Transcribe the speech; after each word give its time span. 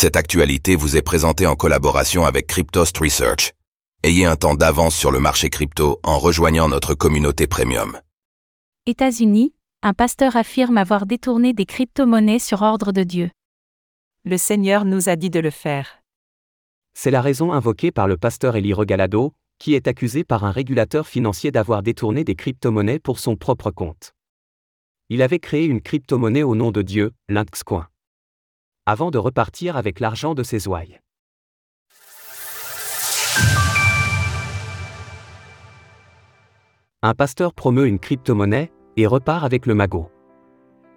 Cette 0.00 0.16
actualité 0.16 0.76
vous 0.76 0.96
est 0.96 1.02
présentée 1.02 1.46
en 1.46 1.56
collaboration 1.56 2.24
avec 2.24 2.46
Cryptost 2.46 2.96
Research. 2.96 3.52
Ayez 4.02 4.24
un 4.24 4.34
temps 4.34 4.54
d'avance 4.54 4.96
sur 4.96 5.10
le 5.10 5.20
marché 5.20 5.50
crypto 5.50 6.00
en 6.02 6.18
rejoignant 6.18 6.70
notre 6.70 6.94
communauté 6.94 7.46
premium. 7.46 8.00
États-Unis, 8.86 9.52
un 9.82 9.92
pasteur 9.92 10.36
affirme 10.36 10.78
avoir 10.78 11.04
détourné 11.04 11.52
des 11.52 11.66
crypto-monnaies 11.66 12.38
sur 12.38 12.62
ordre 12.62 12.92
de 12.92 13.02
Dieu. 13.02 13.30
Le 14.24 14.38
Seigneur 14.38 14.86
nous 14.86 15.10
a 15.10 15.16
dit 15.16 15.28
de 15.28 15.38
le 15.38 15.50
faire. 15.50 16.02
C'est 16.94 17.10
la 17.10 17.20
raison 17.20 17.52
invoquée 17.52 17.90
par 17.90 18.08
le 18.08 18.16
pasteur 18.16 18.56
Eli 18.56 18.72
Regalado, 18.72 19.34
qui 19.58 19.74
est 19.74 19.86
accusé 19.86 20.24
par 20.24 20.44
un 20.44 20.50
régulateur 20.50 21.06
financier 21.06 21.50
d'avoir 21.50 21.82
détourné 21.82 22.24
des 22.24 22.36
crypto-monnaies 22.36 23.00
pour 23.00 23.18
son 23.18 23.36
propre 23.36 23.70
compte. 23.70 24.14
Il 25.10 25.20
avait 25.20 25.40
créé 25.40 25.66
une 25.66 25.82
crypto-monnaie 25.82 26.42
au 26.42 26.54
nom 26.54 26.70
de 26.70 26.80
Dieu, 26.80 27.12
Lynxcoin. 27.28 27.86
Avant 28.92 29.12
de 29.12 29.18
repartir 29.18 29.76
avec 29.76 30.00
l'argent 30.00 30.34
de 30.34 30.42
ses 30.42 30.66
ouailles. 30.66 30.98
Un 37.00 37.14
pasteur 37.14 37.54
promeut 37.54 37.86
une 37.86 38.00
crypto-monnaie 38.00 38.72
et 38.96 39.06
repart 39.06 39.44
avec 39.44 39.66
le 39.66 39.76
magot. 39.76 40.10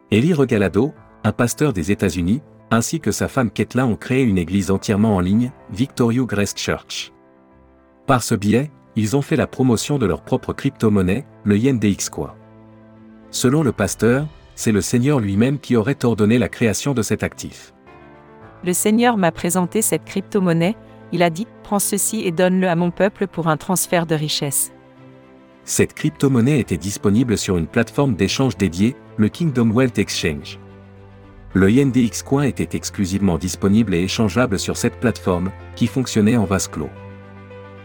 Eli 0.10 0.34
Regalado, 0.34 0.92
un 1.24 1.32
pasteur 1.34 1.72
des 1.72 1.92
États-Unis, 1.92 2.42
ainsi 2.72 3.00
que 3.00 3.12
sa 3.12 3.28
femme 3.28 3.52
Ketla 3.52 3.86
ont 3.86 3.96
créé 3.96 4.24
une 4.24 4.40
église 4.40 4.72
entièrement 4.72 5.16
en 5.16 5.20
ligne, 5.20 5.52
Victorio 5.70 6.26
Grace 6.26 6.56
Church. 6.58 7.14
Par 8.08 8.24
ce 8.24 8.34
biais, 8.34 8.72
ils 8.96 9.16
ont 9.16 9.22
fait 9.22 9.36
la 9.36 9.46
promotion 9.46 10.00
de 10.00 10.08
leur 10.08 10.24
propre 10.24 10.52
crypto-monnaie, 10.52 11.28
le 11.44 11.60
YNDX 11.60 12.10
Selon 13.30 13.62
le 13.62 13.72
pasteur, 13.72 14.26
c'est 14.56 14.72
le 14.72 14.82
Seigneur 14.82 15.20
lui-même 15.20 15.60
qui 15.60 15.76
aurait 15.76 16.04
ordonné 16.04 16.40
la 16.40 16.50
création 16.50 16.96
de 16.96 17.04
cet 17.04 17.22
actif. 17.22 17.73
Le 18.64 18.74
Seigneur 18.74 19.18
m'a 19.18 19.32
présenté 19.32 19.82
cette 19.82 20.06
crypto-monnaie, 20.06 20.76
il 21.12 21.22
a 21.22 21.30
dit, 21.30 21.48
prends 21.64 21.80
ceci 21.80 22.22
et 22.22 22.32
donne-le 22.32 22.68
à 22.68 22.76
mon 22.76 22.92
peuple 22.92 23.28
pour 23.28 23.48
un 23.48 23.58
transfert 23.58 24.06
de 24.06 24.16
richesse. 24.16 24.72
Cette 25.66 25.94
crypto-monnaie 25.94 26.60
était 26.60 26.78
disponible 26.78 27.38
sur 27.38 27.58
une 27.58 27.68
plateforme 27.68 28.16
d'échange 28.16 28.58
dédiée, 28.58 28.96
le 29.18 29.30
Kingdom 29.30 29.70
Wealth 29.72 29.98
Exchange. 30.00 30.60
Le 31.54 31.70
YNDX 31.70 32.24
Coin 32.24 32.44
était 32.44 32.76
exclusivement 32.76 33.38
disponible 33.38 33.94
et 33.94 34.04
échangeable 34.04 34.58
sur 34.58 34.76
cette 34.76 35.00
plateforme, 35.00 35.52
qui 35.76 35.88
fonctionnait 35.88 36.38
en 36.38 36.46
vase 36.46 36.68
clos. 36.68 36.90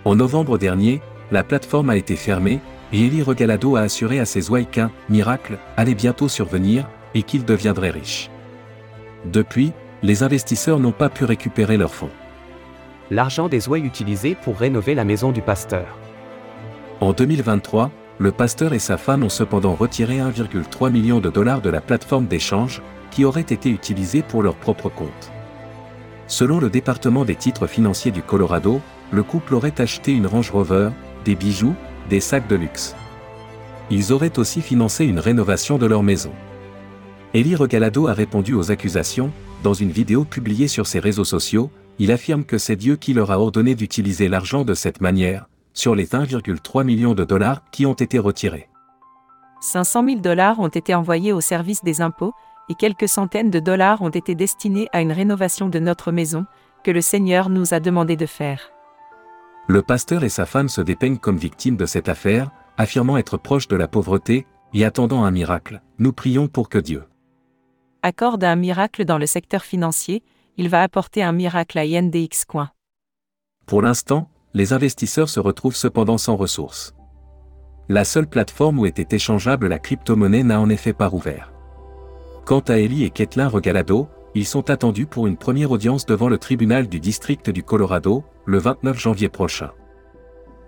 En 0.05 0.15
novembre 0.15 0.59
dernier, 0.59 1.03
la 1.31 1.45
plateforme 1.45 1.91
a 1.91 1.97
été 1.97 2.17
fermée, 2.17 2.61
et 2.92 3.05
Eli 3.05 3.23
Regalado 3.23 3.77
a 3.77 3.81
assuré 3.81 4.20
à 4.20 4.25
ses 4.25 4.48
ouailles 4.48 4.67
qu'un 4.67 4.91
miracle 5.11 5.59
allait 5.77 5.95
bientôt 5.95 6.29
survenir, 6.29 6.89
et 7.15 7.23
qu'il 7.23 7.45
deviendrait 7.45 7.91
riche. 7.91 8.31
Depuis, 9.27 9.73
les 10.03 10.23
investisseurs 10.23 10.79
n'ont 10.79 10.93
pas 10.93 11.09
pu 11.09 11.25
récupérer 11.25 11.77
leurs 11.77 11.95
fonds. 11.95 12.11
L'argent 13.11 13.49
des 13.49 13.69
ouailles 13.69 13.87
utilisé 13.87 14.35
pour 14.35 14.59
rénover 14.59 14.95
la 14.95 15.05
maison 15.05 15.33
du 15.33 15.43
pasteur. 15.43 15.87
En 17.01 17.13
2023, 17.13 17.91
le 18.19 18.33
pasteur 18.33 18.73
et 18.73 18.79
sa 18.79 18.97
femme 18.97 19.23
ont 19.23 19.29
cependant 19.29 19.75
retiré 19.75 20.19
1,3 20.19 20.91
million 20.91 21.21
de 21.21 21.31
dollars 21.31 21.61
de 21.61 21.71
la 21.71 21.81
plateforme 21.81 22.27
d'échange, 22.27 22.83
qui 23.11 23.25
aurait 23.25 23.41
été 23.41 23.71
utilisée 23.71 24.23
pour 24.23 24.43
leur 24.43 24.57
propre 24.57 24.89
compte. 24.89 25.33
Selon 26.27 26.61
le 26.61 26.69
département 26.69 27.25
des 27.25 27.37
titres 27.37 27.67
financiers 27.67 28.11
du 28.11 28.23
Colorado, 28.23 28.81
le 29.13 29.23
couple 29.23 29.55
aurait 29.55 29.81
acheté 29.81 30.13
une 30.13 30.27
Range 30.27 30.51
Rover, 30.51 30.91
des 31.25 31.35
bijoux, 31.35 31.75
des 32.11 32.21
sacs 32.21 32.49
de 32.49 32.57
luxe. 32.57 32.95
Ils 33.91 34.13
auraient 34.13 34.39
aussi 34.39 34.61
financé 34.61 35.07
une 35.07 35.19
rénovation 35.19 35.79
de 35.79 35.87
leur 35.87 36.03
maison. 36.03 36.33
Eli 37.33 37.55
Regalado 37.55 38.09
a 38.09 38.13
répondu 38.13 38.53
aux 38.55 38.71
accusations, 38.71 39.33
dans 39.62 39.75
une 39.75 39.91
vidéo 39.91 40.25
publiée 40.25 40.69
sur 40.69 40.87
ses 40.87 41.01
réseaux 41.01 41.25
sociaux, 41.25 41.70
il 41.98 42.12
affirme 42.12 42.45
que 42.45 42.59
c'est 42.59 42.77
Dieu 42.77 42.97
qui 42.97 43.12
leur 43.12 43.31
a 43.31 43.41
ordonné 43.41 43.75
d'utiliser 43.75 44.28
l'argent 44.28 44.64
de 44.64 44.75
cette 44.75 45.01
manière, 45.01 45.48
sur 45.75 45.95
les 45.95 46.06
1,3 46.06 46.84
millions 46.84 47.14
de 47.14 47.25
dollars 47.25 47.62
qui 47.70 47.84
ont 47.84 47.95
été 47.95 48.19
retirés. 48.19 48.69
500 49.61 50.05
000 50.05 50.20
dollars 50.20 50.61
ont 50.61 50.69
été 50.69 50.95
envoyés 50.95 51.33
au 51.33 51.41
service 51.41 51.83
des 51.83 52.01
impôts, 52.01 52.33
et 52.69 52.74
quelques 52.74 53.08
centaines 53.08 53.51
de 53.51 53.58
dollars 53.58 54.02
ont 54.02 54.11
été 54.11 54.36
destinés 54.36 54.89
à 54.92 55.01
une 55.01 55.11
rénovation 55.11 55.69
de 55.69 55.80
notre 55.80 56.13
maison, 56.13 56.46
que 56.85 56.92
le 56.92 57.01
Seigneur 57.01 57.48
nous 57.48 57.75
a 57.75 57.80
demandé 57.80 58.14
de 58.14 58.27
faire. 58.27 58.70
Le 59.67 59.83
pasteur 59.83 60.23
et 60.23 60.29
sa 60.29 60.46
femme 60.46 60.69
se 60.69 60.80
dépeignent 60.80 61.19
comme 61.19 61.36
victimes 61.36 61.77
de 61.77 61.86
cette 61.86 62.08
affaire, 62.08 62.51
affirmant 62.77 63.17
être 63.17 63.36
proches 63.36 63.69
de 63.69 63.77
la 63.77 63.89
pauvreté, 63.89 64.46
et 64.73 64.85
attendant 64.85 65.25
un 65.25 65.30
miracle. 65.30 65.80
Nous 65.98 66.13
prions 66.13 66.46
pour 66.46 66.69
que 66.69 66.79
Dieu 66.79 67.02
accorde 68.03 68.45
un 68.45 68.57
miracle 68.57 69.05
dans 69.05 69.19
le 69.19 69.27
secteur 69.27 69.64
financier, 69.64 70.23
il 70.57 70.69
va 70.69 70.83
apporter 70.83 71.23
un 71.23 71.33
miracle 71.33 71.79
à 71.79 71.85
INDX 71.85 72.45
Coin. 72.47 72.70
Pour 73.67 73.83
l'instant, 73.83 74.31
les 74.55 74.73
investisseurs 74.73 75.29
se 75.29 75.41
retrouvent 75.41 75.77
cependant 75.77 76.19
sans 76.19 76.37
ressources. 76.37 76.95
La 77.89 78.05
seule 78.05 78.27
plateforme 78.27 78.79
où 78.79 78.87
était 78.87 79.14
échangeable 79.14 79.69
la 79.69 79.79
crypto-monnaie 79.79 80.42
n'a 80.42 80.61
en 80.61 80.69
effet 80.69 80.92
pas 80.92 81.07
rouvert. 81.07 81.53
Quant 82.45 82.61
à 82.61 82.79
Eli 82.79 83.05
et 83.05 83.11
Ketlin 83.11 83.48
Regalado, 83.48 84.08
ils 84.35 84.47
sont 84.47 84.70
attendus 84.70 85.07
pour 85.07 85.27
une 85.27 85.37
première 85.37 85.70
audience 85.70 86.07
devant 86.07 86.29
le 86.29 86.39
tribunal 86.39 86.89
du 86.89 87.01
district 87.01 87.51
du 87.51 87.63
Colorado, 87.63 88.25
le 88.45 88.58
29 88.58 88.98
janvier 88.98 89.29
prochain. 89.29 89.70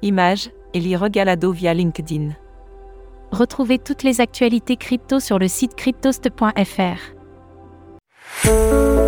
Image, 0.03 0.51
Eli 0.73 0.97
Regalado 0.97 1.53
via 1.53 1.75
LinkedIn. 1.75 2.31
Retrouvez 3.33 3.79
toutes 3.79 4.03
les 4.03 4.21
actualités 4.21 4.77
crypto 4.77 5.21
sur 5.21 5.39
le 5.39 5.47
site 5.47 5.75
cryptost.fr. 5.75 7.20
Thank 8.43 8.73
you. 8.73 9.00